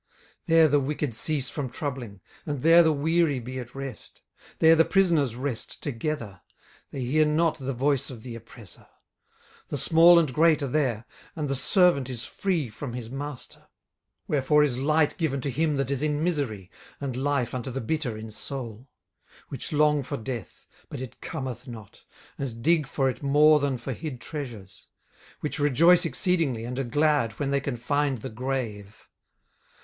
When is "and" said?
2.47-2.63, 10.17-10.33, 11.35-11.47, 16.99-17.15, 22.39-22.63, 26.65-26.79